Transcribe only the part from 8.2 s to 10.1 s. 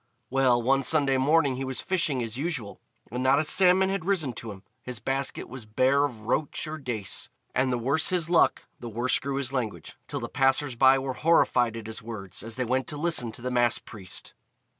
luck, the worse grew his language,